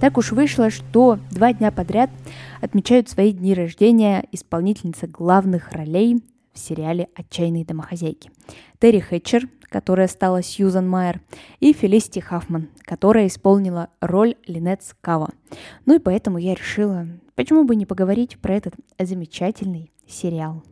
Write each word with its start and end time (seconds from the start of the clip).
Так 0.00 0.16
уж 0.16 0.30
вышло, 0.30 0.70
что 0.70 1.18
два 1.32 1.52
дня 1.52 1.72
подряд 1.72 2.08
отмечают 2.60 3.08
свои 3.08 3.32
дни 3.32 3.52
рождения 3.52 4.24
исполнительницы 4.30 5.08
главных 5.08 5.72
ролей 5.72 6.22
в 6.52 6.58
сериале 6.58 7.08
«Отчаянные 7.16 7.64
домохозяйки». 7.64 8.30
Терри 8.78 9.00
Хэтчер, 9.00 9.48
которая 9.62 10.06
стала 10.06 10.40
Сьюзан 10.40 10.88
Майер, 10.88 11.20
и 11.58 11.72
Фелисити 11.72 12.20
Хаффман, 12.20 12.68
которая 12.82 13.26
исполнила 13.26 13.88
роль 14.00 14.36
Линет 14.46 14.84
Скава. 14.84 15.30
Ну 15.84 15.96
и 15.96 15.98
поэтому 15.98 16.38
я 16.38 16.54
решила, 16.54 17.08
почему 17.34 17.64
бы 17.64 17.74
не 17.74 17.84
поговорить 17.84 18.38
про 18.38 18.54
этот 18.54 18.74
замечательный 19.00 19.90
сериал. 20.06 20.62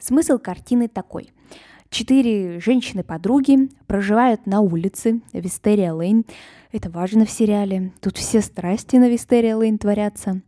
Смысл 0.00 0.38
картины 0.38 0.88
такой. 0.88 1.30
Четыре 1.90 2.58
женщины-подруги 2.60 3.70
проживают 3.86 4.46
на 4.46 4.60
улице 4.60 5.20
Вистерия 5.32 5.92
Лейн. 5.92 6.24
Это 6.72 6.90
важно 6.90 7.24
в 7.24 7.30
сериале. 7.30 7.92
Тут 8.00 8.16
все 8.18 8.40
страсти 8.40 8.96
на 8.96 9.08
Вистерия 9.08 9.56
Лейн 9.56 9.78
творятся. 9.78 10.42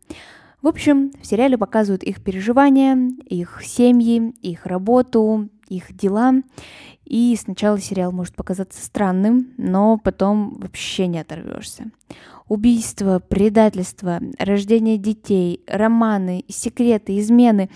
В 0.61 0.67
общем, 0.67 1.13
в 1.21 1.27
сериале 1.27 1.57
показывают 1.57 2.03
их 2.03 2.23
переживания, 2.23 2.99
их 3.27 3.63
семьи, 3.63 4.35
их 4.43 4.67
работу, 4.67 5.49
их 5.69 5.97
дела. 5.97 6.35
И 7.05 7.37
сначала 7.41 7.79
сериал 7.79 8.11
может 8.11 8.35
показаться 8.35 8.85
странным, 8.85 9.55
но 9.57 9.99
потом 9.99 10.59
вообще 10.59 11.07
не 11.07 11.21
оторвешься. 11.21 11.91
Убийство, 12.49 13.21
предательство, 13.21 14.21
рождение 14.39 14.99
детей, 14.99 15.63
романы, 15.69 16.45
секреты, 16.49 17.19
измены. 17.19 17.71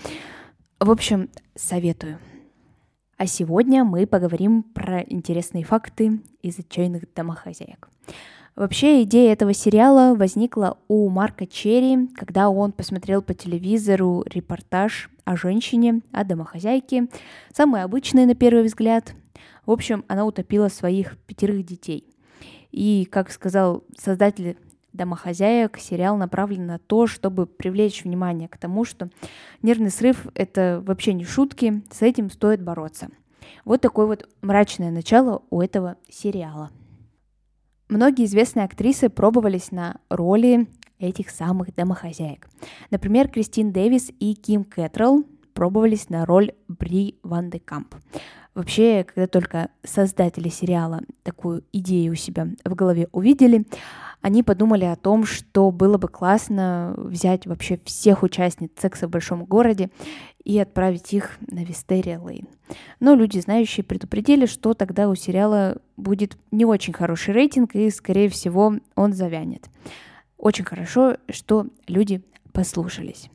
В 0.79 0.91
общем, 0.91 1.29
советую. 1.55 2.19
А 3.17 3.27
сегодня 3.27 3.83
мы 3.83 4.07
поговорим 4.07 4.63
про 4.63 5.01
интересные 5.01 5.63
факты 5.63 6.19
из 6.41 6.57
отчаянных 6.57 7.03
домохозяек. 7.13 7.89
Вообще 8.55 9.03
идея 9.03 9.33
этого 9.33 9.53
сериала 9.53 10.15
возникла 10.15 10.77
у 10.87 11.09
Марка 11.09 11.47
Черри, 11.47 12.07
когда 12.15 12.49
он 12.49 12.71
посмотрел 12.71 13.21
по 13.21 13.33
телевизору 13.33 14.23
репортаж 14.27 15.09
о 15.25 15.35
женщине, 15.35 16.01
о 16.11 16.23
домохозяйке, 16.23 17.07
самый 17.53 17.83
обычный 17.83 18.25
на 18.25 18.35
первый 18.35 18.63
взгляд. 18.63 19.13
В 19.65 19.71
общем, 19.71 20.03
она 20.07 20.25
утопила 20.25 20.67
своих 20.67 21.17
пятерых 21.19 21.65
детей. 21.65 22.05
И, 22.71 23.07
как 23.11 23.31
сказал 23.31 23.83
создатель 23.97 24.57
домохозяек 24.93 25.77
сериал 25.77 26.17
направлен 26.17 26.65
на 26.65 26.79
то, 26.79 27.07
чтобы 27.07 27.45
привлечь 27.45 28.03
внимание 28.03 28.47
к 28.47 28.57
тому, 28.57 28.85
что 28.85 29.09
нервный 29.61 29.91
срыв— 29.91 30.27
это 30.35 30.81
вообще 30.85 31.13
не 31.13 31.25
шутки, 31.25 31.83
с 31.91 32.01
этим 32.01 32.29
стоит 32.29 32.61
бороться. 32.61 33.09
Вот 33.65 33.81
такое 33.81 34.05
вот 34.05 34.29
мрачное 34.41 34.91
начало 34.91 35.43
у 35.49 35.61
этого 35.61 35.97
сериала. 36.09 36.71
Многие 37.89 38.25
известные 38.25 38.65
актрисы 38.65 39.09
пробовались 39.09 39.71
на 39.71 39.97
роли 40.09 40.67
этих 40.99 41.29
самых 41.29 41.75
домохозяек. 41.75 42.47
Например, 42.89 43.27
Кристин 43.27 43.71
Дэвис 43.71 44.11
и 44.19 44.35
Ким 44.35 44.63
Кэтрелл 44.63 45.25
пробовались 45.53 46.09
на 46.09 46.25
роль 46.25 46.53
Бри 46.67 47.19
Ван 47.23 47.49
де 47.49 47.59
Камп. 47.59 47.95
Вообще, 48.55 49.03
когда 49.03 49.27
только 49.27 49.69
создатели 49.83 50.49
сериала 50.49 51.01
такую 51.23 51.63
идею 51.73 52.13
у 52.13 52.15
себя 52.15 52.47
в 52.63 52.75
голове 52.75 53.09
увидели, 53.11 53.65
они 54.23 54.41
подумали 54.41 54.85
о 54.85 54.95
том, 54.95 55.25
что 55.25 55.69
было 55.69 55.97
бы 55.97 56.07
классно 56.07 56.93
взять 56.97 57.45
вообще 57.45 57.77
всех 57.83 58.23
участниц 58.23 58.71
секса 58.79 59.07
в 59.07 59.11
большом 59.11 59.43
городе 59.43 59.91
и 60.45 60.57
отправить 60.57 61.13
их 61.13 61.37
на 61.51 61.65
Вистерия 61.65 62.19
Лейн. 62.19 62.47
Но 63.01 63.15
люди, 63.15 63.39
знающие, 63.39 63.83
предупредили, 63.83 64.45
что 64.45 64.73
тогда 64.73 65.09
у 65.09 65.15
сериала 65.15 65.77
будет 65.97 66.37
не 66.51 66.63
очень 66.63 66.93
хороший 66.93 67.33
рейтинг, 67.33 67.75
и, 67.75 67.89
скорее 67.89 68.29
всего, 68.29 68.75
он 68.95 69.11
завянет. 69.13 69.65
Очень 70.37 70.63
хорошо, 70.63 71.17
что 71.29 71.67
люди 71.87 72.23
послушались. 72.53 73.29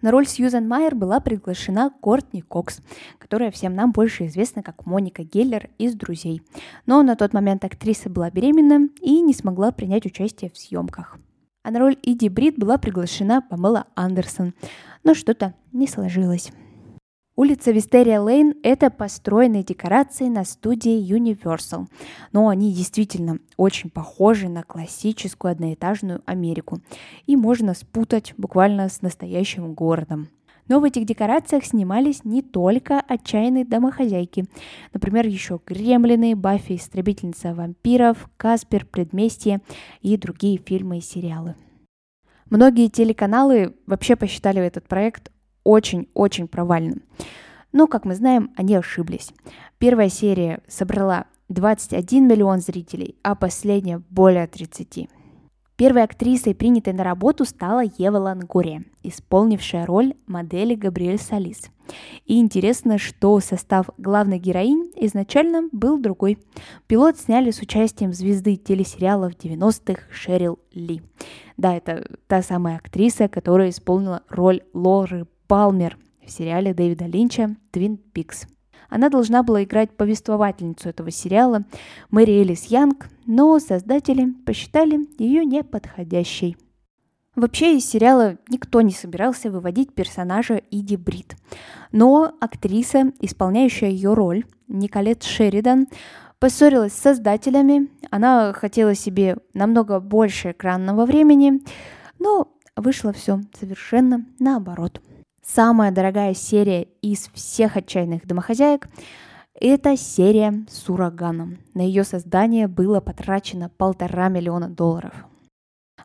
На 0.00 0.12
роль 0.12 0.28
Сьюзан 0.28 0.68
Майер 0.68 0.94
была 0.94 1.18
приглашена 1.18 1.90
Кортни 2.00 2.40
Кокс, 2.40 2.80
которая 3.18 3.50
всем 3.50 3.74
нам 3.74 3.90
больше 3.90 4.26
известна 4.26 4.62
как 4.62 4.86
Моника 4.86 5.24
Геллер 5.24 5.70
из 5.76 5.94
«Друзей». 5.94 6.42
Но 6.86 7.02
на 7.02 7.16
тот 7.16 7.32
момент 7.32 7.64
актриса 7.64 8.08
была 8.08 8.30
беременна 8.30 8.88
и 9.00 9.20
не 9.20 9.34
смогла 9.34 9.72
принять 9.72 10.06
участие 10.06 10.50
в 10.50 10.58
съемках. 10.58 11.18
А 11.64 11.72
на 11.72 11.80
роль 11.80 11.96
Иди 12.02 12.28
Брит 12.28 12.56
была 12.58 12.78
приглашена 12.78 13.42
Памела 13.42 13.86
Андерсон, 13.96 14.54
но 15.02 15.14
что-то 15.14 15.54
не 15.72 15.88
сложилось. 15.88 16.52
Улица 17.38 17.70
Вистерия 17.70 18.20
Лейн– 18.20 18.54
это 18.64 18.90
построенные 18.90 19.62
декорации 19.62 20.26
на 20.26 20.42
студии 20.42 21.00
Universal, 21.00 21.86
но 22.32 22.48
они 22.48 22.72
действительно 22.72 23.38
очень 23.56 23.90
похожи 23.90 24.48
на 24.48 24.64
классическую 24.64 25.52
одноэтажную 25.52 26.20
Америку, 26.26 26.80
и 27.26 27.36
можно 27.36 27.74
спутать 27.74 28.34
буквально 28.36 28.88
с 28.88 29.02
настоящим 29.02 29.72
городом. 29.74 30.30
Но 30.66 30.80
в 30.80 30.82
этих 30.82 31.06
декорациях 31.06 31.64
снимались 31.64 32.24
не 32.24 32.42
только 32.42 32.98
отчаянные 32.98 33.64
домохозяйки. 33.64 34.46
Например, 34.92 35.24
еще 35.24 35.60
Гремлины, 35.64 36.34
Баффи, 36.34 36.74
Истребительница 36.74 37.54
вампиров, 37.54 38.28
Каспер, 38.36 38.84
Предместье 38.84 39.60
и 40.00 40.16
другие 40.16 40.58
фильмы 40.58 40.98
и 40.98 41.02
сериалы. 41.02 41.54
Многие 42.50 42.88
телеканалы 42.88 43.76
вообще 43.86 44.16
посчитали 44.16 44.60
этот 44.60 44.88
проект 44.88 45.30
очень-очень 45.68 46.48
провальным. 46.48 47.02
Но, 47.72 47.86
как 47.86 48.06
мы 48.06 48.14
знаем, 48.14 48.50
они 48.56 48.74
ошиблись. 48.74 49.32
Первая 49.76 50.08
серия 50.08 50.60
собрала 50.66 51.26
21 51.50 52.26
миллион 52.26 52.60
зрителей, 52.60 53.16
а 53.22 53.34
последняя 53.34 54.02
более 54.08 54.46
30. 54.46 55.10
Первой 55.76 56.02
актрисой, 56.02 56.54
принятой 56.54 56.94
на 56.94 57.04
работу, 57.04 57.44
стала 57.44 57.82
Ева 57.98 58.16
Лангория, 58.16 58.82
исполнившая 59.02 59.86
роль 59.86 60.14
модели 60.26 60.74
Габриэль 60.74 61.20
Салис. 61.20 61.70
И 62.24 62.40
интересно, 62.40 62.98
что 62.98 63.38
состав 63.40 63.90
главной 63.98 64.38
героинь 64.38 64.90
изначально 64.96 65.68
был 65.70 65.98
другой. 65.98 66.38
Пилот 66.86 67.18
сняли 67.18 67.50
с 67.50 67.60
участием 67.60 68.12
звезды 68.12 68.56
телесериалов 68.56 69.34
90-х 69.34 70.02
Шерил 70.10 70.58
Ли. 70.72 71.02
Да, 71.56 71.76
это 71.76 72.06
та 72.26 72.42
самая 72.42 72.76
актриса, 72.76 73.28
которая 73.28 73.70
исполнила 73.70 74.22
роль 74.28 74.62
Лоры 74.72 75.26
Палмер 75.48 75.96
в 76.24 76.30
сериале 76.30 76.74
Дэвида 76.74 77.06
Линча 77.06 77.56
«Твин 77.70 77.96
Пикс». 77.96 78.46
Она 78.90 79.08
должна 79.08 79.42
была 79.42 79.64
играть 79.64 79.96
повествовательницу 79.96 80.90
этого 80.90 81.10
сериала 81.10 81.64
Мэри 82.10 82.32
Элис 82.32 82.66
Янг, 82.66 83.08
но 83.26 83.58
создатели 83.58 84.30
посчитали 84.44 85.06
ее 85.18 85.46
неподходящей. 85.46 86.56
Вообще 87.34 87.76
из 87.76 87.88
сериала 87.88 88.36
никто 88.50 88.82
не 88.82 88.92
собирался 88.92 89.50
выводить 89.50 89.94
персонажа 89.94 90.60
Иди 90.70 90.96
Брит. 90.96 91.34
Но 91.92 92.34
актриса, 92.40 93.12
исполняющая 93.20 93.88
ее 93.88 94.12
роль, 94.12 94.44
Николет 94.66 95.22
Шеридан, 95.22 95.86
поссорилась 96.40 96.92
с 96.92 96.98
создателями. 97.00 97.88
Она 98.10 98.52
хотела 98.52 98.94
себе 98.94 99.38
намного 99.54 99.98
больше 99.98 100.50
экранного 100.50 101.06
времени, 101.06 101.62
но 102.18 102.52
вышло 102.76 103.12
все 103.14 103.40
совершенно 103.58 104.26
наоборот. 104.38 105.00
Самая 105.54 105.90
дорогая 105.90 106.34
серия 106.34 106.82
из 107.00 107.30
всех 107.32 107.78
отчаянных 107.78 108.26
домохозяек– 108.26 108.86
это 109.54 109.96
серия 109.96 110.66
с 110.70 110.90
ураганом. 110.90 111.56
На 111.72 111.80
ее 111.80 112.04
создание 112.04 112.68
было 112.68 113.00
потрачено 113.00 113.70
полтора 113.70 114.28
миллиона 114.28 114.68
долларов. 114.68 115.14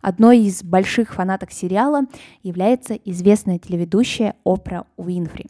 Одной 0.01 0.40
из 0.40 0.63
больших 0.63 1.13
фанаток 1.13 1.51
сериала 1.51 2.01
является 2.42 2.95
известная 2.95 3.60
телеведущая 3.60 4.36
Опра 4.44 4.86
Уинфри. 4.98 5.48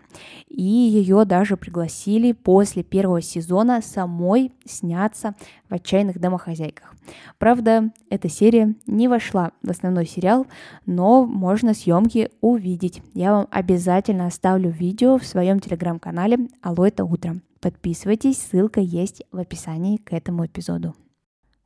И 0.47 0.61
ее 0.61 1.25
даже 1.25 1.57
пригласили 1.57 2.31
после 2.33 2.83
первого 2.83 3.21
сезона 3.21 3.81
самой 3.81 4.51
сняться 4.65 5.35
в 5.69 5.73
«Отчаянных 5.73 6.19
домохозяйках». 6.19 6.93
Правда, 7.37 7.91
эта 8.09 8.29
серия 8.29 8.75
не 8.87 9.07
вошла 9.07 9.51
в 9.61 9.69
основной 9.69 10.05
сериал, 10.05 10.47
но 10.85 11.25
можно 11.25 11.73
съемки 11.73 12.29
увидеть. 12.41 13.01
Я 13.13 13.33
вам 13.33 13.47
обязательно 13.51 14.27
оставлю 14.27 14.69
видео 14.69 15.17
в 15.17 15.25
своем 15.25 15.59
телеграм-канале 15.59 16.47
«Алло, 16.61 16.85
это 16.85 17.03
утро». 17.03 17.41
Подписывайтесь, 17.59 18.39
ссылка 18.39 18.81
есть 18.81 19.23
в 19.31 19.39
описании 19.39 19.97
к 19.97 20.13
этому 20.13 20.45
эпизоду. 20.45 20.95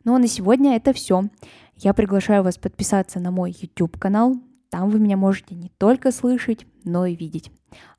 Ну 0.08 0.16
а 0.16 0.20
на 0.20 0.28
сегодня 0.28 0.78
это 0.78 0.94
все. 0.94 1.24
Я 1.76 1.94
приглашаю 1.94 2.42
вас 2.42 2.58
подписаться 2.58 3.20
на 3.20 3.30
мой 3.30 3.54
YouTube 3.60 4.00
канал. 4.00 4.38
Там 4.70 4.90
вы 4.90 5.00
меня 5.00 5.18
можете 5.18 5.54
не 5.54 5.68
только 5.68 6.14
слышать, 6.14 6.66
но 6.86 7.06
и 7.06 7.14
видеть. 7.14 7.52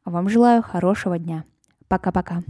А 0.05 0.11
вам 0.11 0.31
желаю 0.31 0.63
хорошего 0.63 1.19
дня. 1.19 1.45
Пока-пока. 1.87 2.43